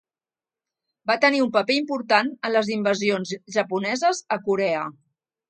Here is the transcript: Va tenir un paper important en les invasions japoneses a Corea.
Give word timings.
Va 1.11 1.17
tenir 1.25 1.41
un 1.47 1.51
paper 1.57 1.75
important 1.81 2.31
en 2.49 2.53
les 2.57 2.73
invasions 2.77 3.35
japoneses 3.59 4.25
a 4.39 4.41
Corea. 4.51 4.83